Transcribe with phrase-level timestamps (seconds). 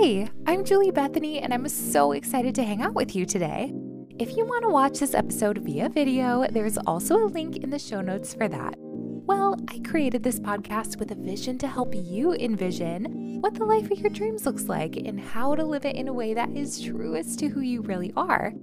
[0.00, 3.70] Hey, I'm Julie Bethany, and I'm so excited to hang out with you today.
[4.18, 7.78] If you want to watch this episode via video, there's also a link in the
[7.78, 8.76] show notes for that.
[8.78, 13.90] Well, I created this podcast with a vision to help you envision what the life
[13.90, 16.80] of your dreams looks like and how to live it in a way that is
[16.80, 18.54] truest to who you really are.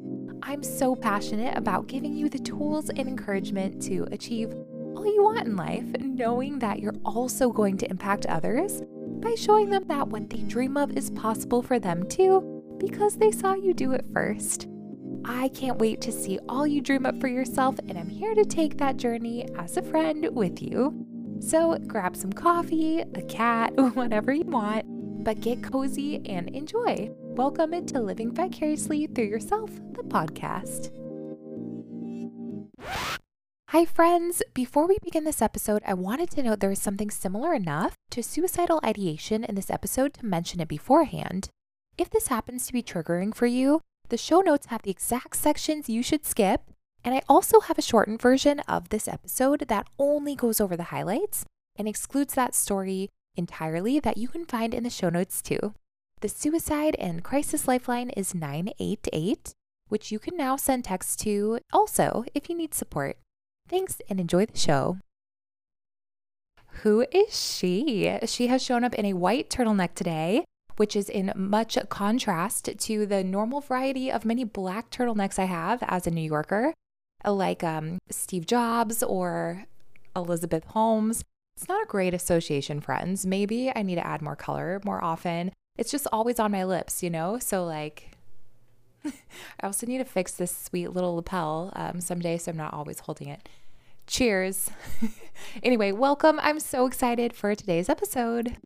[0.42, 4.56] I'm so passionate about giving you the tools and encouragement to achieve
[4.96, 8.82] all you want in life, knowing that you're also going to impact others
[9.20, 13.32] by showing them that what they dream of is possible for them too, because they
[13.32, 14.68] saw you do it first.
[15.26, 18.46] I can't wait to see all you dream up for yourself, and I'm here to
[18.46, 21.06] take that journey as a friend with you.
[21.40, 24.86] So grab some coffee, a cat, whatever you want,
[25.24, 27.10] but get cozy and enjoy.
[27.12, 30.92] Welcome into Living Vicariously Through Yourself, the podcast.
[33.72, 34.42] Hi, friends.
[34.54, 38.24] Before we begin this episode, I wanted to note there is something similar enough to
[38.24, 41.50] suicidal ideation in this episode to mention it beforehand.
[41.98, 45.90] If this happens to be triggering for you, the show notes have the exact sections
[45.90, 46.62] you should skip,
[47.04, 50.84] and I also have a shortened version of this episode that only goes over the
[50.96, 51.44] highlights
[51.76, 55.74] and excludes that story entirely that you can find in the show notes too.
[56.22, 59.52] The suicide and crisis lifeline is 988,
[59.90, 63.18] which you can now send text to also if you need support.
[63.70, 64.98] Thanks and enjoy the show.
[66.84, 68.18] Who is she?
[68.26, 70.46] She has shown up in a white turtleneck today,
[70.78, 75.84] which is in much contrast to the normal variety of many black turtlenecks I have
[75.88, 76.74] as a New Yorker,
[77.26, 79.66] like um, Steve Jobs or
[80.16, 81.24] Elizabeth Holmes.
[81.58, 83.26] It's not a great association, friends.
[83.26, 85.52] Maybe I need to add more color more often.
[85.78, 87.40] It's just always on my lips, you know?
[87.40, 88.12] So, like,
[89.06, 93.00] I also need to fix this sweet little lapel um, someday, so I'm not always
[93.02, 93.48] holding it.
[94.08, 94.70] Cheers.
[95.64, 96.40] anyway, welcome.
[96.42, 98.58] I'm so excited for today's episode.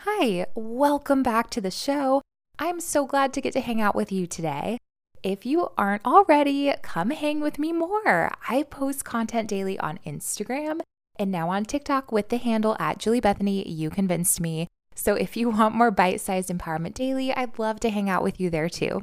[0.00, 2.22] Hi, welcome back to the show.
[2.58, 4.78] I'm so glad to get to hang out with you today.
[5.22, 8.30] If you aren't already, come hang with me more.
[8.48, 10.80] I post content daily on Instagram
[11.18, 13.68] and now on TikTok with the handle at Julie Bethany.
[13.68, 14.68] You convinced me.
[14.94, 18.40] So if you want more bite sized empowerment daily, I'd love to hang out with
[18.40, 19.02] you there too.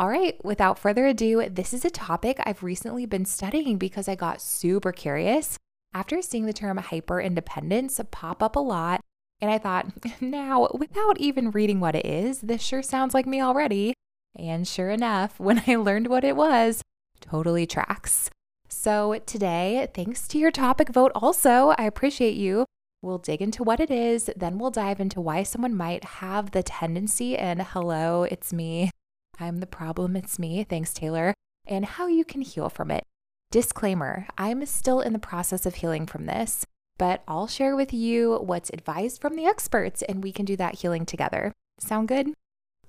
[0.00, 4.14] All right, without further ado, this is a topic I've recently been studying because I
[4.14, 5.58] got super curious
[5.92, 9.02] after seeing the term hyper independence pop up a lot.
[9.42, 13.42] And I thought, now, without even reading what it is, this sure sounds like me
[13.42, 13.92] already.
[14.34, 16.80] And sure enough, when I learned what it was,
[17.20, 18.30] totally tracks.
[18.70, 22.64] So today, thanks to your topic vote, also, I appreciate you.
[23.02, 26.62] We'll dig into what it is, then we'll dive into why someone might have the
[26.62, 27.36] tendency.
[27.36, 28.90] And hello, it's me.
[29.40, 31.32] I'm the problem, it's me, thanks Taylor,
[31.66, 33.04] and how you can heal from it.
[33.50, 36.66] Disclaimer I'm still in the process of healing from this,
[36.98, 40.80] but I'll share with you what's advised from the experts and we can do that
[40.80, 41.52] healing together.
[41.78, 42.34] Sound good?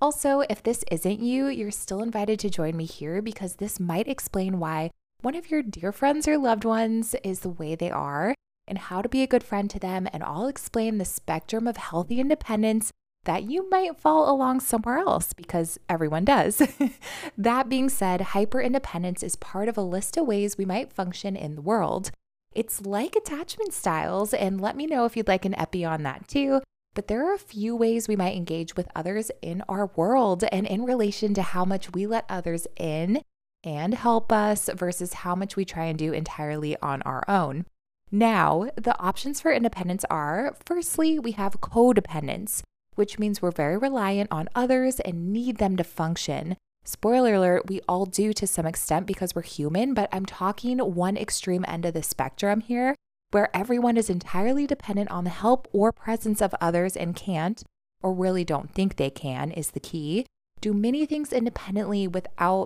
[0.02, 4.08] Also, if this isn't you, you're still invited to join me here because this might
[4.08, 4.92] explain why
[5.22, 8.36] one of your dear friends or loved ones is the way they are
[8.68, 10.08] and how to be a good friend to them.
[10.12, 12.92] And I'll explain the spectrum of healthy independence
[13.26, 16.62] that you might fall along somewhere else because everyone does.
[17.38, 21.36] that being said, hyper independence is part of a list of ways we might function
[21.36, 22.12] in the world.
[22.54, 26.28] It's like attachment styles, and let me know if you'd like an epi on that
[26.28, 26.62] too.
[26.94, 30.68] But there are a few ways we might engage with others in our world and
[30.68, 33.22] in relation to how much we let others in
[33.64, 37.66] and help us versus how much we try and do entirely on our own.
[38.12, 42.62] Now, the options for independence are firstly, we have codependence
[42.96, 46.58] which means we're very reliant on others and need them to function.
[46.84, 51.16] Spoiler alert, we all do to some extent because we're human, but I'm talking one
[51.16, 52.96] extreme end of the spectrum here,
[53.30, 57.64] where everyone is entirely dependent on the help or presence of others and can't,
[58.02, 60.26] or really don't think they can, is the key,
[60.60, 62.66] do many things independently without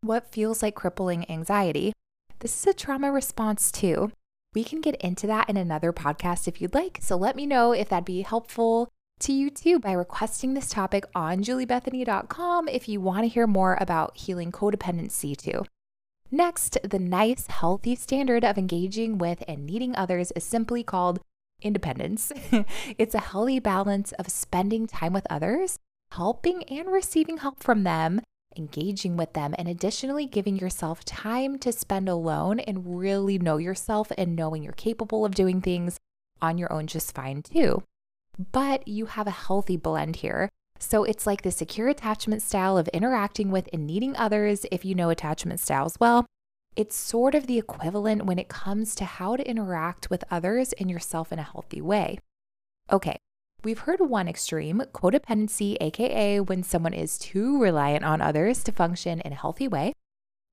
[0.00, 1.92] what feels like crippling anxiety.
[2.38, 4.10] This is a trauma response too.
[4.54, 7.72] We can get into that in another podcast if you'd like, so let me know
[7.72, 8.88] if that'd be helpful
[9.20, 13.76] to you too by requesting this topic on juliebethany.com if you want to hear more
[13.80, 15.64] about healing codependency too.
[16.30, 21.20] Next, the nice, healthy standard of engaging with and needing others is simply called
[21.60, 22.32] independence.
[22.98, 25.78] it's a healthy balance of spending time with others,
[26.12, 28.20] helping and receiving help from them,
[28.56, 34.10] engaging with them, and additionally giving yourself time to spend alone and really know yourself
[34.16, 35.98] and knowing you're capable of doing things
[36.40, 37.82] on your own just fine too
[38.52, 40.48] but you have a healthy blend here.
[40.78, 44.94] So it's like the secure attachment style of interacting with and needing others if you
[44.94, 46.26] know attachment styles well.
[46.76, 50.90] It's sort of the equivalent when it comes to how to interact with others and
[50.90, 52.18] yourself in a healthy way.
[52.90, 53.16] Okay,
[53.62, 59.20] We've heard one extreme, codependency, aka when someone is too reliant on others to function
[59.20, 59.92] in a healthy way.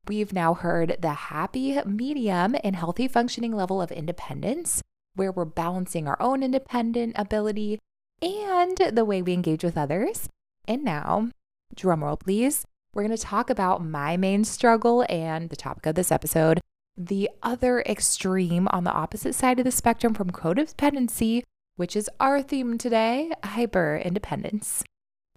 [0.07, 4.81] We've now heard the happy medium and healthy functioning level of independence,
[5.17, 7.79] where we're balancing our own independent ability
[8.21, 10.29] and the way we engage with others.
[10.67, 11.29] And now,
[11.75, 16.11] drumroll please, we're going to talk about my main struggle and the topic of this
[16.11, 16.61] episode
[16.97, 21.43] the other extreme on the opposite side of the spectrum from codependency,
[21.75, 24.83] which is our theme today hyper independence.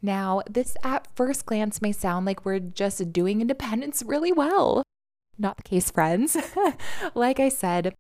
[0.01, 4.83] Now, this at first glance may sound like we're just doing independence really well.
[5.39, 6.37] Not the case, friends.
[7.15, 7.95] like I said,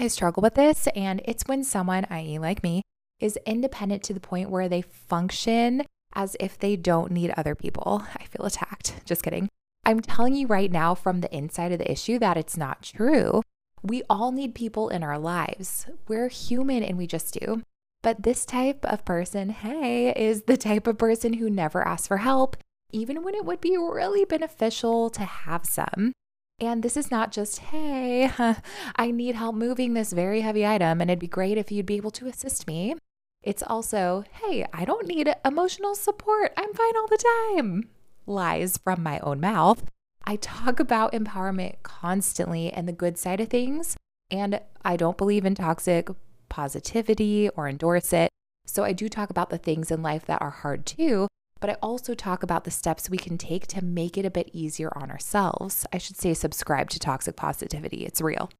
[0.00, 2.80] I struggle with this, and it's when someone, i.e., like me,
[3.20, 5.82] is independent to the point where they function
[6.14, 8.04] as if they don't need other people.
[8.18, 8.94] I feel attacked.
[9.04, 9.50] Just kidding.
[9.84, 13.42] I'm telling you right now from the inside of the issue that it's not true.
[13.82, 15.86] We all need people in our lives.
[16.08, 17.62] We're human and we just do.
[18.02, 22.18] But this type of person, hey, is the type of person who never asks for
[22.18, 22.56] help,
[22.90, 26.12] even when it would be really beneficial to have some.
[26.60, 28.30] And this is not just, hey,
[28.96, 31.96] I need help moving this very heavy item, and it'd be great if you'd be
[31.96, 32.96] able to assist me.
[33.42, 36.52] It's also, hey, I don't need emotional support.
[36.58, 37.88] I'm fine all the time.
[38.26, 39.84] Lies from my own mouth.
[40.24, 43.96] I talk about empowerment constantly and the good side of things,
[44.30, 46.10] and I don't believe in toxic
[46.50, 48.28] positivity or endorse it.
[48.66, 51.26] So I do talk about the things in life that are hard too,
[51.60, 54.50] but I also talk about the steps we can take to make it a bit
[54.52, 55.86] easier on ourselves.
[55.92, 58.50] I should say, subscribe to toxic positivity, it's real.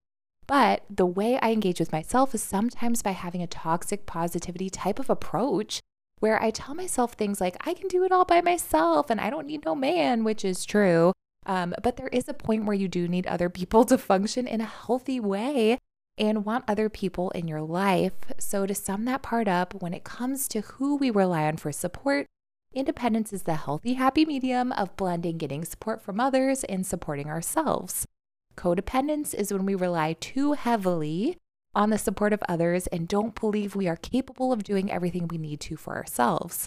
[0.47, 4.99] But the way I engage with myself is sometimes by having a toxic positivity type
[4.99, 5.81] of approach
[6.19, 9.31] where I tell myself things like, I can do it all by myself and I
[9.31, 11.13] don't need no man, which is true.
[11.47, 14.61] Um, but there is a point where you do need other people to function in
[14.61, 15.79] a healthy way
[16.19, 18.13] and want other people in your life.
[18.39, 21.73] So, to sum that part up, when it comes to who we rely on for
[21.73, 22.27] support,
[22.75, 28.07] independence is the healthy, happy medium of blending getting support from others and supporting ourselves.
[28.57, 31.37] Codependence is when we rely too heavily
[31.75, 35.39] on the support of others and don't believe we are capable of doing everything we
[35.39, 36.67] need to for ourselves.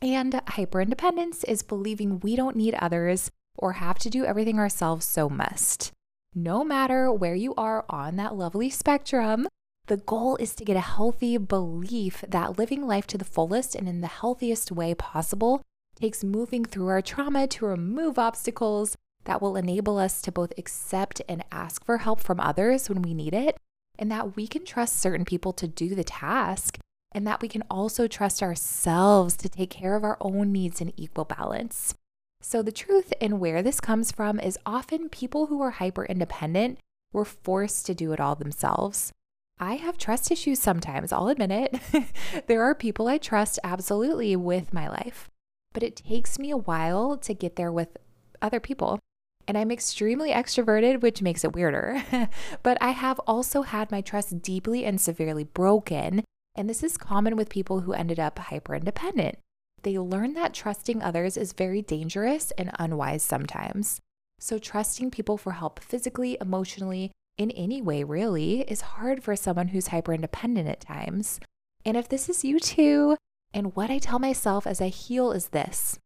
[0.00, 5.28] And hyperindependence is believing we don't need others or have to do everything ourselves, so
[5.28, 5.92] must.
[6.34, 9.46] No matter where you are on that lovely spectrum,
[9.86, 13.88] the goal is to get a healthy belief that living life to the fullest and
[13.88, 15.60] in the healthiest way possible
[16.00, 21.20] takes moving through our trauma to remove obstacles that will enable us to both accept
[21.28, 23.56] and ask for help from others when we need it,
[23.98, 26.78] and that we can trust certain people to do the task,
[27.12, 30.92] and that we can also trust ourselves to take care of our own needs in
[30.96, 31.94] equal balance.
[32.40, 36.78] So, the truth and where this comes from is often people who are hyper independent
[37.12, 39.12] were forced to do it all themselves.
[39.58, 42.06] I have trust issues sometimes, I'll admit it.
[42.46, 45.30] there are people I trust absolutely with my life,
[45.72, 47.96] but it takes me a while to get there with
[48.42, 48.98] other people
[49.46, 52.02] and I'm extremely extroverted, which makes it weirder.
[52.62, 56.24] but I have also had my trust deeply and severely broken,
[56.54, 59.38] and this is common with people who ended up hyper independent.
[59.82, 64.00] They learn that trusting others is very dangerous and unwise sometimes.
[64.40, 69.68] So, trusting people for help physically, emotionally, in any way really, is hard for someone
[69.68, 71.40] who's hyper independent at times.
[71.84, 73.16] And if this is you too,
[73.52, 75.98] and what I tell myself as I heal is this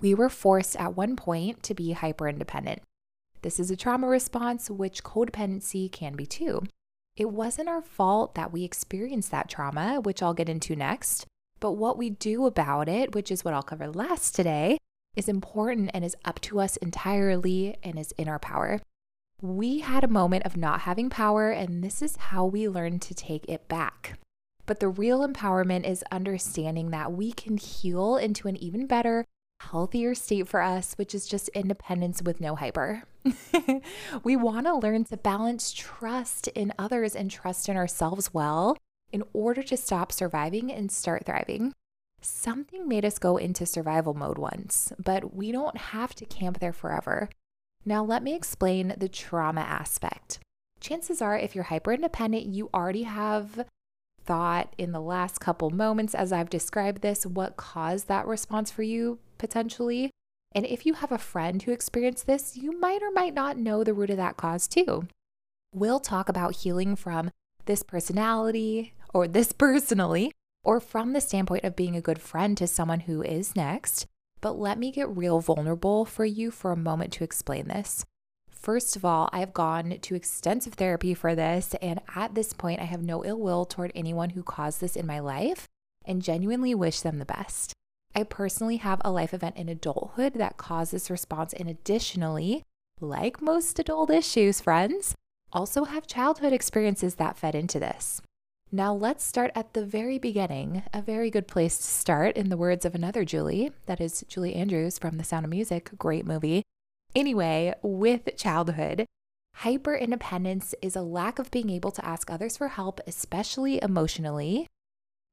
[0.00, 2.82] we were forced at one point to be hyper independent.
[3.42, 6.62] This is a trauma response, which codependency can be too.
[7.16, 11.26] It wasn't our fault that we experienced that trauma, which I'll get into next,
[11.58, 14.78] but what we do about it, which is what I'll cover last today,
[15.16, 18.80] is important and is up to us entirely and is in our power.
[19.42, 23.14] We had a moment of not having power, and this is how we learn to
[23.14, 24.18] take it back.
[24.66, 29.24] But the real empowerment is understanding that we can heal into an even better,
[29.60, 33.04] healthier state for us, which is just independence with no hyper.
[34.24, 38.76] we want to learn to balance trust in others and trust in ourselves well
[39.10, 41.72] in order to stop surviving and start thriving.
[42.20, 46.74] Something made us go into survival mode once, but we don't have to camp there
[46.74, 47.30] forever.
[47.84, 50.38] Now, let me explain the trauma aspect.
[50.80, 53.66] Chances are, if you're hyper independent, you already have
[54.24, 58.82] thought in the last couple moments as I've described this what caused that response for
[58.82, 60.10] you potentially.
[60.52, 63.82] And if you have a friend who experienced this, you might or might not know
[63.82, 65.06] the root of that cause too.
[65.74, 67.30] We'll talk about healing from
[67.66, 70.32] this personality or this personally,
[70.62, 74.06] or from the standpoint of being a good friend to someone who is next.
[74.40, 78.04] But let me get real vulnerable for you for a moment to explain this.
[78.48, 82.84] First of all, I've gone to extensive therapy for this, and at this point, I
[82.84, 85.66] have no ill will toward anyone who caused this in my life.
[86.04, 87.72] and genuinely wish them the best.
[88.14, 92.64] I personally have a life event in adulthood that caused this response, and additionally,
[93.00, 95.14] like most adult issues, friends,
[95.52, 98.20] also have childhood experiences that fed into this.
[98.72, 100.84] Now, let's start at the very beginning.
[100.94, 104.54] A very good place to start, in the words of another Julie, that is Julie
[104.54, 106.62] Andrews from The Sound of Music, great movie.
[107.12, 109.06] Anyway, with childhood,
[109.56, 114.68] hyper independence is a lack of being able to ask others for help, especially emotionally.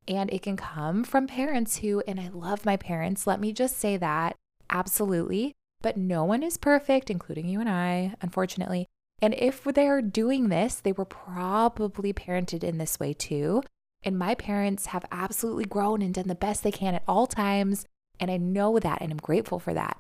[0.08, 3.78] And it can come from parents who, and I love my parents, let me just
[3.78, 4.36] say that
[4.72, 8.88] absolutely, but no one is perfect, including you and I, unfortunately.
[9.22, 13.64] And if they're doing this, they were probably parented in this way too.
[14.04, 17.86] And my parents have absolutely grown and done the best they can at all times.
[18.20, 19.98] And I know that and I'm grateful for that.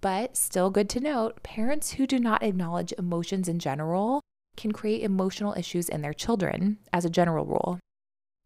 [0.00, 4.20] But still good to note parents who do not acknowledge emotions in general
[4.56, 7.78] can create emotional issues in their children as a general rule.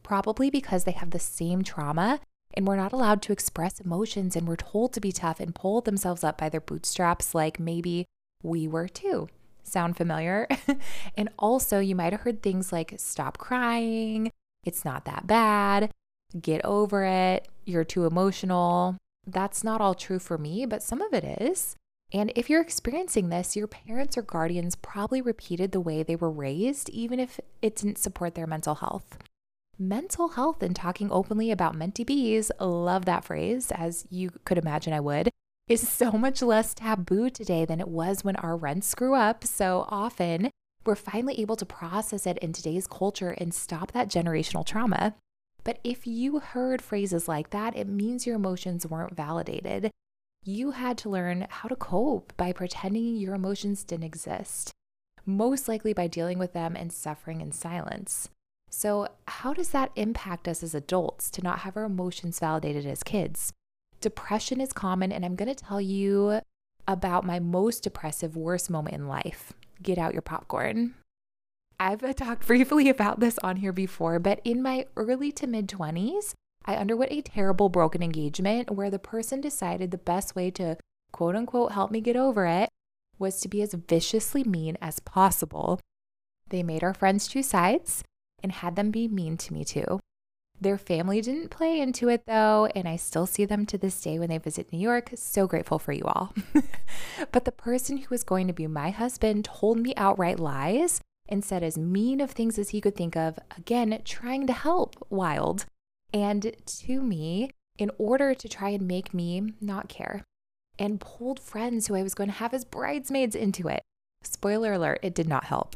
[0.03, 2.21] Probably because they have the same trauma
[2.55, 5.81] and were not allowed to express emotions and were told to be tough and pull
[5.81, 8.07] themselves up by their bootstraps, like maybe
[8.43, 9.29] we were too.
[9.71, 10.49] Sound familiar?
[11.17, 14.33] and also, you might have heard things like stop crying,
[14.65, 15.93] it's not that bad,
[16.41, 18.97] get over it, you're too emotional.
[19.27, 21.77] That's not all true for me, but some of it is.
[22.13, 26.31] And if you're experiencing this, your parents or guardians probably repeated the way they were
[26.31, 29.19] raised, even if it didn't support their mental health.
[29.79, 34.93] Mental health and talking openly about mentee bees, love that phrase, as you could imagine
[34.93, 35.31] I would,
[35.71, 39.45] is so much less taboo today than it was when our rents grew up.
[39.45, 40.51] So often,
[40.85, 45.15] we're finally able to process it in today's culture and stop that generational trauma.
[45.63, 49.93] But if you heard phrases like that, it means your emotions weren't validated.
[50.45, 54.73] You had to learn how to cope by pretending your emotions didn't exist,
[55.25, 58.29] most likely by dealing with them and suffering in silence.
[58.71, 63.05] So, how does that impact us as adults to not have our emotions validated as
[63.05, 63.53] kids?
[64.01, 66.41] Depression is common, and I'm going to tell you
[66.89, 69.53] about my most depressive, worst moment in life.
[69.83, 70.95] Get out your popcorn.
[71.79, 76.33] I've talked briefly about this on here before, but in my early to mid 20s,
[76.65, 80.77] I underwent a terrible broken engagement where the person decided the best way to
[81.13, 82.69] quote unquote help me get over it
[83.19, 85.81] was to be as viciously mean as possible.
[86.49, 88.03] They made our friends choose sides
[88.43, 90.00] and had them be mean to me too.
[90.61, 94.19] Their family didn't play into it though, and I still see them to this day
[94.19, 95.11] when they visit New York.
[95.15, 96.35] So grateful for you all.
[97.33, 101.45] but the person who was going to be my husband told me outright lies and
[101.45, 105.65] said as mean of things as he could think of, again, trying to help wild.
[106.13, 110.25] And to me, in order to try and make me not care,
[110.79, 113.83] and pulled friends who I was going to have as bridesmaids into it.
[114.23, 115.75] Spoiler alert, it did not help.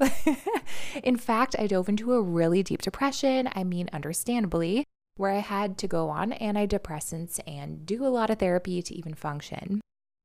[1.03, 3.49] In fact, I dove into a really deep depression.
[3.55, 4.85] I mean, understandably,
[5.17, 9.15] where I had to go on antidepressants and do a lot of therapy to even
[9.15, 9.81] function.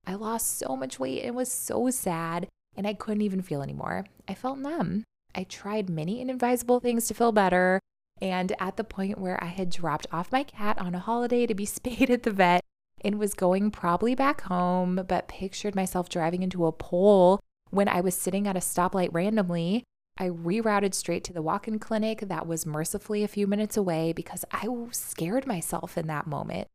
[0.05, 4.05] I lost so much weight and was so sad, and I couldn't even feel anymore.
[4.27, 5.03] I felt numb.
[5.33, 7.79] I tried many inadvisable things to feel better,
[8.21, 11.53] and at the point where I had dropped off my cat on a holiday to
[11.53, 12.63] be spayed at the vet
[13.01, 17.39] and was going probably back home, but pictured myself driving into a pole
[17.71, 19.83] when I was sitting at a stoplight randomly,
[20.17, 24.11] I rerouted straight to the walk in clinic that was mercifully a few minutes away
[24.11, 26.67] because I scared myself in that moment.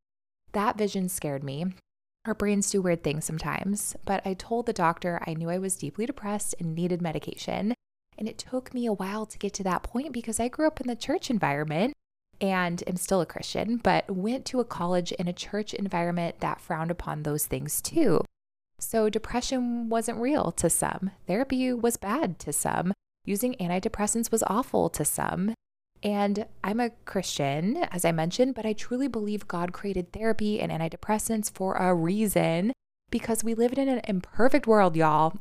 [0.52, 1.66] That vision scared me.
[2.24, 5.76] Our brains do weird things sometimes, but I told the doctor I knew I was
[5.76, 7.74] deeply depressed and needed medication.
[8.16, 10.80] And it took me a while to get to that point because I grew up
[10.80, 11.92] in the church environment
[12.40, 16.60] and am still a Christian, but went to a college in a church environment that
[16.60, 18.22] frowned upon those things too.
[18.78, 21.10] So, depression wasn't real to some.
[21.26, 22.92] Therapy was bad to some.
[23.24, 25.54] Using antidepressants was awful to some.
[26.02, 30.70] And I'm a Christian, as I mentioned, but I truly believe God created therapy and
[30.70, 32.72] antidepressants for a reason
[33.10, 35.34] because we live in an imperfect world, y'all.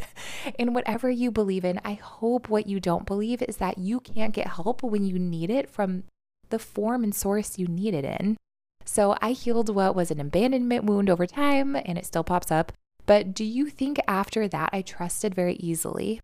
[0.58, 4.34] and whatever you believe in, I hope what you don't believe is that you can't
[4.34, 6.04] get help when you need it from
[6.50, 8.36] the form and source you need it in.
[8.84, 12.72] So I healed what was an abandonment wound over time, and it still pops up.
[13.06, 16.20] But do you think after that I trusted very easily?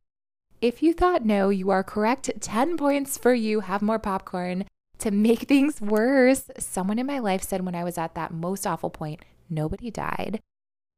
[0.60, 2.30] If you thought no, you are correct.
[2.40, 3.60] 10 points for you.
[3.60, 4.64] Have more popcorn.
[4.98, 8.66] To make things worse, someone in my life said when I was at that most
[8.66, 10.40] awful point, nobody died.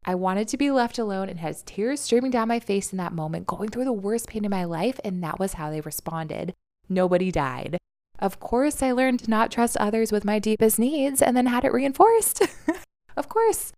[0.05, 3.13] I wanted to be left alone and had tears streaming down my face in that
[3.13, 6.55] moment, going through the worst pain in my life, and that was how they responded.
[6.89, 7.77] Nobody died.
[8.21, 11.65] Of course, I learned to not trust others with my deepest needs and then had
[11.65, 12.43] it reinforced.
[13.17, 13.73] of course.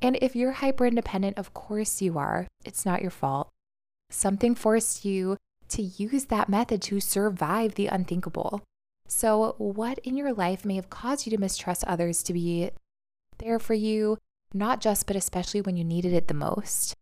[0.00, 2.46] And if you're hyper independent, of course you are.
[2.64, 3.48] It's not your fault.
[4.10, 5.36] Something forced you
[5.70, 8.62] to use that method to survive the unthinkable.
[9.08, 12.70] So, what in your life may have caused you to mistrust others to be
[13.38, 14.18] there for you,
[14.54, 16.94] not just, but especially when you needed it the most?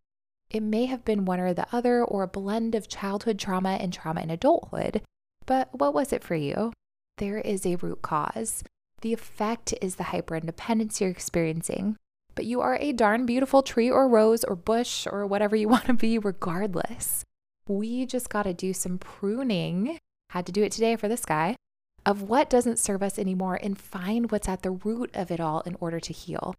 [0.49, 3.93] It may have been one or the other, or a blend of childhood trauma and
[3.93, 5.01] trauma in adulthood.
[5.45, 6.71] But what was it for you?
[7.17, 8.63] There is a root cause.
[9.01, 11.97] The effect is the hyperindependence you're experiencing.
[12.35, 15.85] But you are a darn beautiful tree or rose or bush or whatever you want
[15.85, 17.23] to be, regardless.
[17.67, 19.97] We just got to do some pruning.
[20.31, 21.55] Had to do it today for this guy
[22.05, 25.61] of what doesn't serve us anymore and find what's at the root of it all
[25.61, 26.55] in order to heal.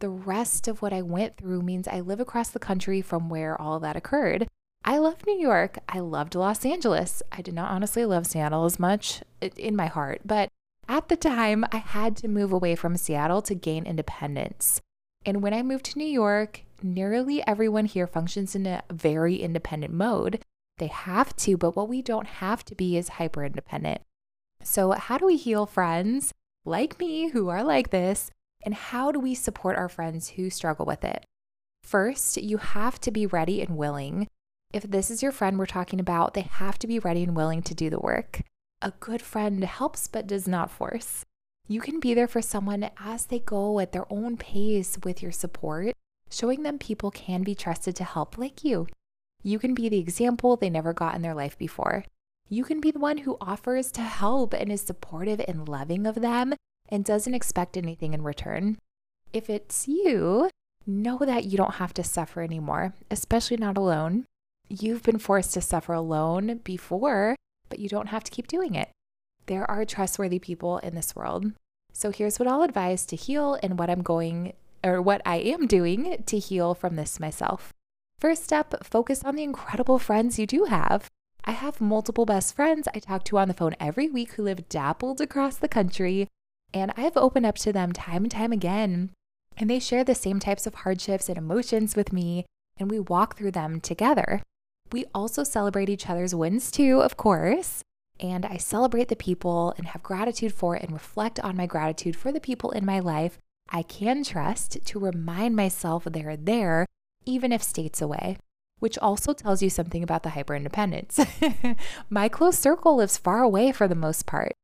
[0.00, 3.58] The rest of what I went through means I live across the country from where
[3.58, 4.48] all that occurred.
[4.84, 5.78] I love New York.
[5.88, 7.22] I loved Los Angeles.
[7.30, 9.22] I did not honestly love Seattle as much
[9.56, 10.48] in my heart, but
[10.88, 14.80] at the time, I had to move away from Seattle to gain independence.
[15.24, 19.94] And when I moved to New York, nearly everyone here functions in a very independent
[19.94, 20.42] mode.
[20.78, 24.00] They have to, but what we don't have to be is hyper independent.
[24.62, 26.32] So, how do we heal friends
[26.64, 28.30] like me who are like this?
[28.64, 31.24] And how do we support our friends who struggle with it?
[31.84, 34.28] First, you have to be ready and willing.
[34.72, 37.62] If this is your friend we're talking about, they have to be ready and willing
[37.62, 38.42] to do the work.
[38.80, 41.24] A good friend helps but does not force.
[41.68, 45.32] You can be there for someone as they go at their own pace with your
[45.32, 45.94] support,
[46.30, 48.86] showing them people can be trusted to help like you.
[49.42, 52.04] You can be the example they never got in their life before
[52.52, 56.16] you can be the one who offers to help and is supportive and loving of
[56.16, 56.52] them
[56.86, 58.76] and doesn't expect anything in return.
[59.32, 60.50] If it's you,
[60.86, 64.26] know that you don't have to suffer anymore, especially not alone.
[64.80, 67.36] You've been forced to suffer alone before,
[67.68, 68.88] but you don't have to keep doing it.
[69.44, 71.52] There are trustworthy people in this world.
[71.92, 75.66] So here's what I'll advise to heal and what I'm going or what I am
[75.66, 77.74] doing to heal from this myself.
[78.18, 81.10] First step, focus on the incredible friends you do have.
[81.44, 84.70] I have multiple best friends I talk to on the phone every week who live
[84.70, 86.28] dappled across the country,
[86.72, 89.10] and I have opened up to them time and time again.
[89.58, 92.46] And they share the same types of hardships and emotions with me,
[92.78, 94.40] and we walk through them together.
[94.92, 97.82] We also celebrate each other's wins too, of course.
[98.20, 102.30] And I celebrate the people and have gratitude for and reflect on my gratitude for
[102.30, 106.84] the people in my life I can trust to remind myself they're there,
[107.24, 108.36] even if states away
[108.82, 111.20] which also tells you something about the hyper independence.
[112.10, 114.54] My close circle lives far away for the most part,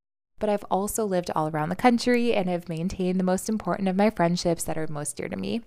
[0.40, 3.94] but I've also lived all around the country and have maintained the most important of
[3.94, 5.62] my friendships that are most dear to me.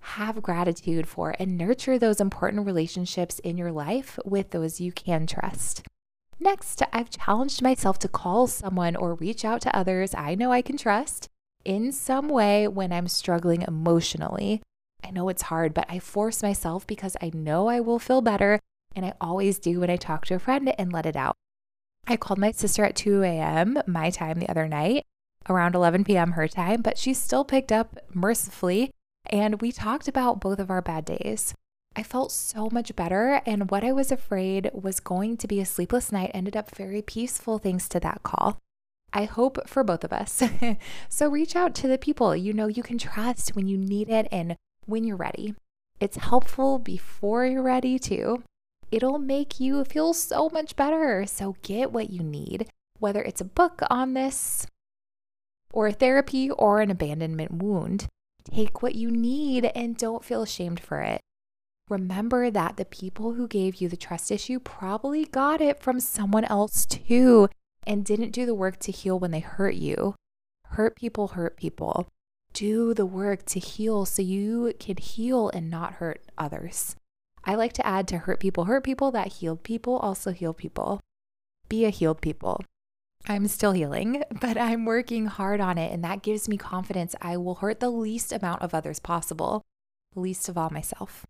[0.00, 5.26] Have gratitude for and nurture those important relationships in your life with those you can
[5.26, 5.82] trust.
[6.40, 10.62] Next, I've challenged myself to call someone or reach out to others I know I
[10.62, 11.28] can trust
[11.64, 14.62] in some way when I'm struggling emotionally
[15.04, 18.60] I know it's hard, but I force myself because I know I will feel better.
[18.96, 21.36] And I always do when I talk to a friend and let it out.
[22.06, 23.78] I called my sister at 2 a.m.
[23.86, 25.04] my time the other night,
[25.48, 26.32] around 11 p.m.
[26.32, 28.90] her time, but she still picked up mercifully.
[29.28, 31.54] And we talked about both of our bad days.
[31.96, 35.66] I felt so much better, and what I was afraid was going to be a
[35.66, 38.58] sleepless night ended up very peaceful thanks to that call.
[39.12, 40.42] I hope for both of us.
[41.08, 44.28] so reach out to the people you know you can trust when you need it
[44.30, 44.54] and
[44.86, 45.54] when you're ready.
[45.98, 48.44] It's helpful before you're ready, too.
[48.90, 51.26] It'll make you feel so much better.
[51.26, 54.66] So get what you need, whether it's a book on this,
[55.72, 58.06] or a therapy, or an abandonment wound.
[58.52, 61.20] Take what you need and don't feel ashamed for it.
[61.88, 66.44] Remember that the people who gave you the trust issue probably got it from someone
[66.44, 67.48] else too
[67.86, 70.14] and didn't do the work to heal when they hurt you.
[70.64, 72.08] Hurt people hurt people
[72.52, 76.96] do the work to heal so you can heal and not hurt others.
[77.44, 81.00] I like to add to hurt people, hurt people that healed people also heal people.
[81.68, 82.60] Be a healed people.
[83.28, 87.36] I'm still healing, but I'm working hard on it, and that gives me confidence I
[87.36, 89.62] will hurt the least amount of others possible,
[90.14, 91.26] least of all myself,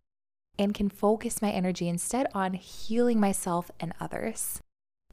[0.57, 4.61] and can focus my energy instead on healing myself and others.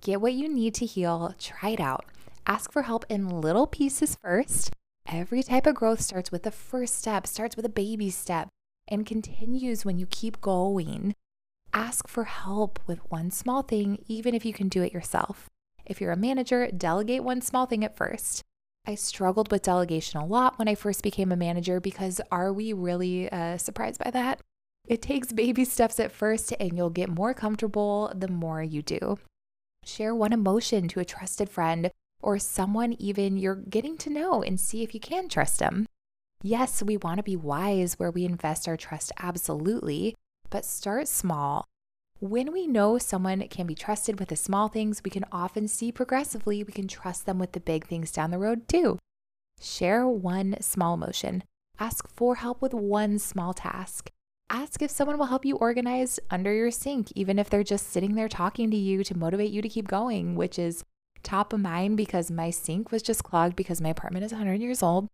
[0.01, 2.07] Get what you need to heal, try it out.
[2.47, 4.71] Ask for help in little pieces first,
[5.09, 8.49] Every type of growth starts with the first step, starts with a baby step,
[8.89, 11.15] and continues when you keep going.
[11.73, 15.49] Ask for help with one small thing, even if you can do it yourself.
[15.87, 18.43] If you're a manager, delegate one small thing at first.
[18.87, 22.73] I struggled with delegation a lot when I first became a manager because are we
[22.73, 24.41] really uh, surprised by that?
[24.87, 29.19] It takes baby steps at first, and you'll get more comfortable the more you do.
[29.85, 34.61] Share one emotion to a trusted friend or someone even you're getting to know and
[34.61, 35.87] see if you can trust them.
[36.43, 40.15] Yes, we want to be wise where we invest our trust, absolutely,
[40.51, 41.65] but start small.
[42.21, 45.93] When we know someone can be trusted with the small things, we can often see
[45.93, 48.99] progressively we can trust them with the big things down the road too.
[49.61, 51.45] Share one small emotion.
[51.79, 54.11] Ask for help with one small task.
[54.49, 58.15] Ask if someone will help you organize under your sink, even if they're just sitting
[58.15, 60.85] there talking to you to motivate you to keep going, which is
[61.23, 64.83] top of mind because my sink was just clogged because my apartment is 100 years
[64.83, 65.09] old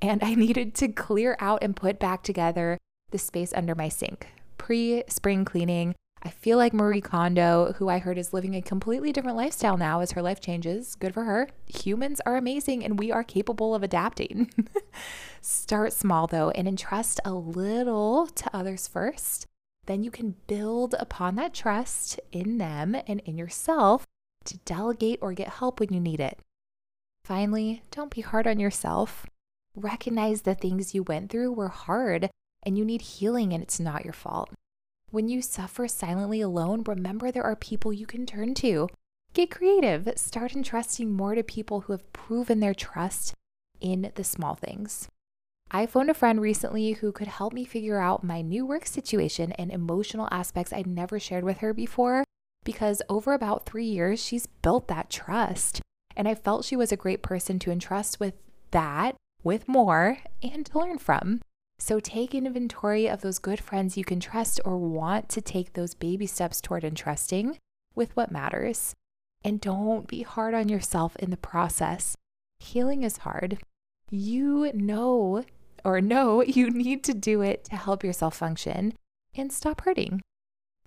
[0.00, 2.78] and I needed to clear out and put back together
[3.10, 4.28] the space under my sink.
[4.56, 9.12] Pre spring cleaning, I feel like Marie Kondo, who I heard is living a completely
[9.12, 10.94] different lifestyle now as her life changes.
[10.94, 11.50] Good for her.
[11.66, 14.50] Humans are amazing and we are capable of adapting.
[15.42, 19.46] Start small though and entrust a little to others first.
[19.84, 24.06] Then you can build upon that trust in them and in yourself
[24.46, 26.38] to delegate or get help when you need it.
[27.22, 29.26] Finally, don't be hard on yourself.
[29.76, 32.30] Recognize the things you went through were hard
[32.62, 34.54] and you need healing and it's not your fault.
[35.14, 38.88] When you suffer silently alone, remember there are people you can turn to.
[39.32, 40.12] Get creative.
[40.16, 43.32] Start entrusting more to people who have proven their trust
[43.80, 45.06] in the small things.
[45.70, 49.52] I phoned a friend recently who could help me figure out my new work situation
[49.52, 52.24] and emotional aspects I'd never shared with her before
[52.64, 55.80] because over about three years, she's built that trust.
[56.16, 58.34] And I felt she was a great person to entrust with
[58.72, 61.40] that, with more, and to learn from.
[61.78, 65.94] So take inventory of those good friends you can trust or want to take those
[65.94, 67.58] baby steps toward entrusting
[67.94, 68.94] with what matters.
[69.42, 72.16] And don't be hard on yourself in the process.
[72.58, 73.58] Healing is hard.
[74.10, 75.44] You know
[75.84, 78.94] or know you need to do it to help yourself function
[79.34, 80.22] and stop hurting.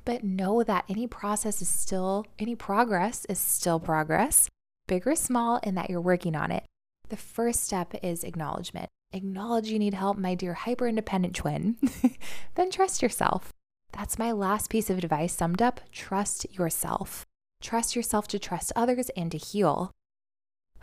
[0.06, 4.50] But know that any process is still, any progress is still progress,
[4.88, 6.64] big or small, and that you're working on it.
[7.10, 8.90] The first step is acknowledgement.
[9.14, 11.78] Acknowledge you need help, my dear hyper independent twin.
[12.56, 13.54] then trust yourself.
[13.94, 17.26] That's my last piece of advice summed up trust yourself.
[17.62, 19.92] Trust yourself to trust others and to heal.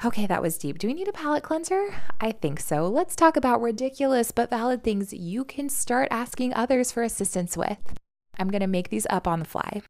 [0.04, 0.78] Okay, that was deep.
[0.78, 1.94] Do we need a palate cleanser?
[2.20, 2.88] I think so.
[2.88, 7.94] Let's talk about ridiculous but valid things you can start asking others for assistance with.
[8.38, 9.82] I'm going to make these up on the fly.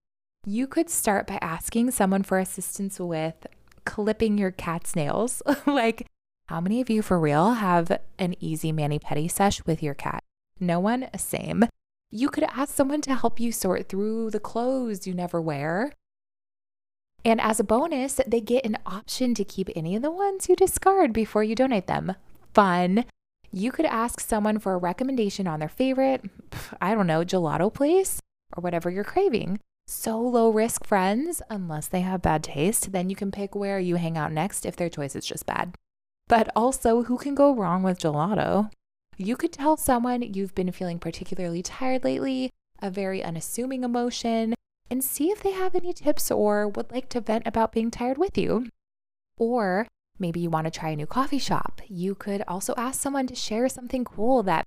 [0.44, 3.46] You could start by asking someone for assistance with
[3.86, 5.42] clipping your cat's nails.
[5.66, 6.06] like,
[6.46, 10.22] how many of you for real have an easy mani pedi sesh with your cat?
[10.60, 11.08] No one?
[11.16, 11.64] Same.
[12.10, 15.92] You could ask someone to help you sort through the clothes you never wear.
[17.24, 20.54] And as a bonus, they get an option to keep any of the ones you
[20.54, 22.14] discard before you donate them.
[22.52, 23.06] Fun.
[23.50, 26.24] You could ask someone for a recommendation on their favorite,
[26.80, 28.20] I don't know, gelato place
[28.54, 29.60] or whatever you're craving.
[29.86, 33.96] So low risk friends, unless they have bad taste, then you can pick where you
[33.96, 35.74] hang out next if their choice is just bad.
[36.28, 38.70] But also, who can go wrong with gelato?
[39.16, 44.54] You could tell someone you've been feeling particularly tired lately, a very unassuming emotion,
[44.90, 48.18] and see if they have any tips or would like to vent about being tired
[48.18, 48.68] with you.
[49.38, 49.86] Or
[50.18, 51.80] maybe you want to try a new coffee shop.
[51.88, 54.66] You could also ask someone to share something cool that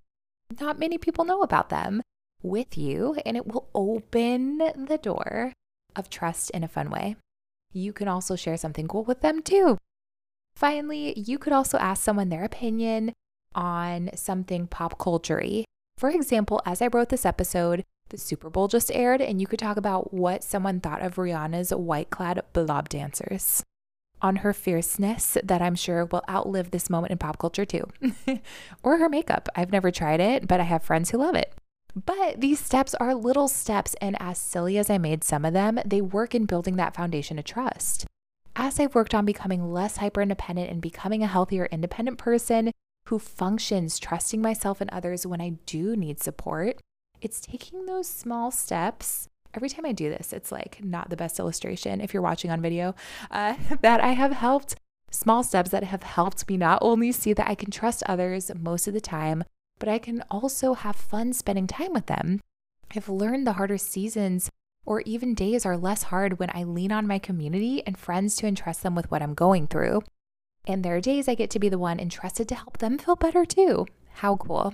[0.61, 2.01] not many people know about them
[2.41, 5.53] with you, and it will open the door
[5.95, 7.15] of trust in a fun way.
[7.73, 9.77] You can also share something cool with them too.
[10.57, 13.13] Finally, you could also ask someone their opinion
[13.53, 15.39] on something pop culture
[15.99, 19.59] For example, as I wrote this episode, the Super Bowl just aired, and you could
[19.59, 23.61] talk about what someone thought of Rihanna's white clad blob dancers.
[24.19, 27.87] On her fierceness, that I'm sure will outlive this moment in pop culture too.
[28.81, 29.49] or her makeup.
[29.55, 31.53] I've never tried it, but I have friends who love it.
[31.93, 35.79] But these steps are little steps, and as silly as I made some of them,
[35.85, 38.07] they work in building that foundation of trust
[38.57, 42.71] as I've worked on becoming less hyper independent and becoming a healthier independent person
[43.05, 46.81] who functions trusting myself and others when I do need support,
[47.21, 49.29] it's taking those small steps.
[49.53, 52.61] Every time I do this, it's like not the best illustration if you're watching on
[52.61, 52.95] video,
[53.29, 54.75] uh, that I have helped
[55.11, 58.87] small steps that have helped me not only see that I can trust others most
[58.87, 59.43] of the time,
[59.79, 62.41] but I can also have fun spending time with them.
[62.95, 64.49] I've learned the harder seasons
[64.87, 68.47] or even days are less hard when I lean on my community and friends to
[68.47, 70.01] entrust them with what I'm going through.
[70.65, 73.17] And there are days I get to be the one entrusted to help them feel
[73.17, 73.85] better too.
[74.15, 74.73] How cool.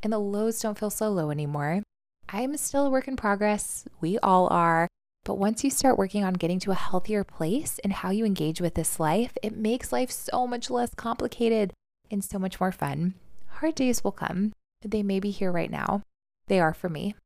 [0.00, 1.82] And the lows don't feel so low anymore.
[2.28, 3.84] I'm still a work in progress.
[4.00, 4.86] We all are.
[5.24, 8.60] But once you start working on getting to a healthier place in how you engage
[8.60, 11.72] with this life, it makes life so much less complicated
[12.12, 13.14] and so much more fun.
[13.46, 14.52] Hard days will come.
[14.82, 16.02] They may be here right now.
[16.46, 17.16] They are for me.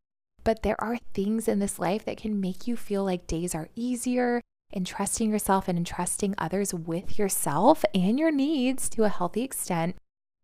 [0.45, 3.69] But there are things in this life that can make you feel like days are
[3.77, 4.41] easier
[4.73, 9.97] and trusting yourself and entrusting others with yourself and your needs to a healthy extent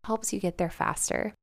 [0.05, 1.33] helps you get there faster.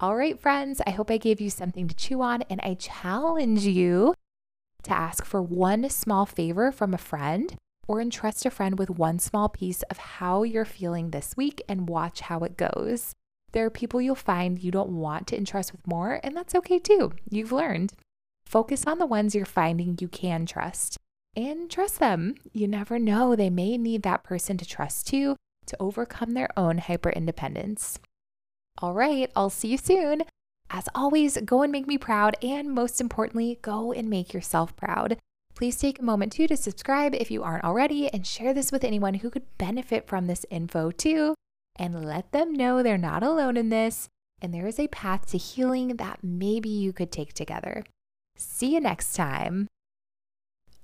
[0.00, 3.64] All right, friends, I hope I gave you something to chew on and I challenge
[3.64, 4.14] you
[4.82, 7.54] to ask for one small favor from a friend
[7.86, 11.88] or entrust a friend with one small piece of how you're feeling this week and
[11.88, 13.14] watch how it goes.
[13.52, 16.78] There are people you'll find you don't want to entrust with more, and that's okay
[16.78, 17.12] too.
[17.28, 17.92] You've learned.
[18.46, 20.98] Focus on the ones you're finding you can trust
[21.36, 22.34] and trust them.
[22.52, 25.36] You never know, they may need that person to trust too
[25.66, 27.98] to overcome their own hyper independence.
[28.78, 30.22] All right, I'll see you soon.
[30.70, 35.18] As always, go and make me proud, and most importantly, go and make yourself proud.
[35.54, 38.82] Please take a moment too to subscribe if you aren't already and share this with
[38.82, 41.34] anyone who could benefit from this info too.
[41.76, 44.08] And let them know they're not alone in this
[44.42, 47.84] and there is a path to healing that maybe you could take together.
[48.36, 49.68] See you next time.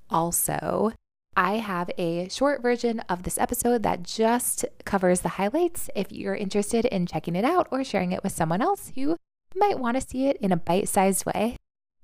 [0.08, 0.92] Also,
[1.36, 6.36] I have a short version of this episode that just covers the highlights if you're
[6.36, 9.16] interested in checking it out or sharing it with someone else who
[9.56, 11.56] might want to see it in a bite sized way.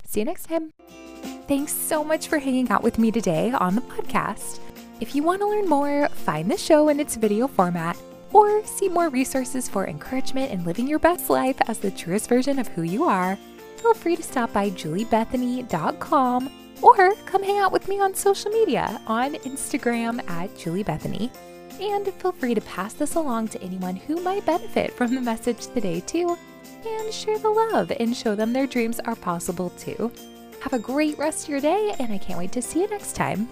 [0.05, 0.73] See you next time.
[1.47, 4.59] Thanks so much for hanging out with me today on the podcast.
[5.01, 7.97] If you want to learn more, find the show in its video format,
[8.35, 12.59] or see more resources for encouragement in living your best life as the truest version
[12.59, 13.39] of who you are,
[13.79, 16.51] feel free to stop by juliebethany.com
[16.83, 21.31] or come hang out with me on social media on Instagram at juliebethany.
[21.81, 25.67] And feel free to pass this along to anyone who might benefit from the message
[25.69, 26.37] today, too
[26.87, 30.13] and share the love and show them their dreams are possible too.
[30.61, 33.15] Have a great rest of your day, and I can't wait to see you next
[33.15, 33.49] time.